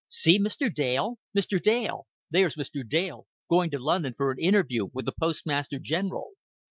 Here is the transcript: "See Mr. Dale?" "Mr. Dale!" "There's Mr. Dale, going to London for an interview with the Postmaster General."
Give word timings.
"See 0.09 0.39
Mr. 0.39 0.73
Dale?" 0.73 1.19
"Mr. 1.37 1.61
Dale!" 1.61 2.07
"There's 2.31 2.55
Mr. 2.55 2.81
Dale, 2.89 3.27
going 3.47 3.69
to 3.69 3.77
London 3.77 4.15
for 4.17 4.31
an 4.31 4.39
interview 4.39 4.87
with 4.91 5.05
the 5.05 5.11
Postmaster 5.15 5.77
General." 5.77 6.31